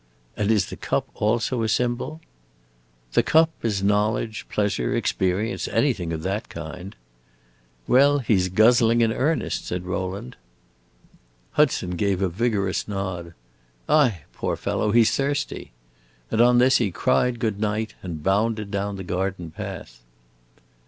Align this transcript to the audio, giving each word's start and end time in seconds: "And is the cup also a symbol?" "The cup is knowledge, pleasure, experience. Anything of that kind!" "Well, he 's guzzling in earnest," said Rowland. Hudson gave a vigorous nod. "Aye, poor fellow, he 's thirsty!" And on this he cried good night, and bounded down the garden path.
"And 0.35 0.49
is 0.49 0.71
the 0.71 0.75
cup 0.77 1.07
also 1.13 1.61
a 1.61 1.69
symbol?" 1.69 2.21
"The 3.13 3.21
cup 3.21 3.51
is 3.61 3.83
knowledge, 3.83 4.47
pleasure, 4.49 4.95
experience. 4.95 5.67
Anything 5.67 6.11
of 6.11 6.23
that 6.23 6.49
kind!" 6.49 6.95
"Well, 7.85 8.17
he 8.17 8.35
's 8.35 8.49
guzzling 8.49 9.01
in 9.01 9.13
earnest," 9.13 9.67
said 9.67 9.85
Rowland. 9.85 10.37
Hudson 11.51 11.91
gave 11.91 12.19
a 12.19 12.29
vigorous 12.29 12.87
nod. 12.87 13.35
"Aye, 13.87 14.21
poor 14.33 14.55
fellow, 14.55 14.89
he 14.89 15.03
's 15.03 15.15
thirsty!" 15.15 15.71
And 16.31 16.41
on 16.41 16.57
this 16.57 16.77
he 16.77 16.89
cried 16.89 17.37
good 17.39 17.59
night, 17.59 17.93
and 18.01 18.23
bounded 18.23 18.71
down 18.71 18.95
the 18.95 19.03
garden 19.03 19.51
path. 19.51 20.01